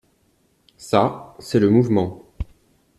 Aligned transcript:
Ça, 0.77 1.35
c’est 1.37 1.59
le 1.59 1.69
mouvement. 1.69 2.23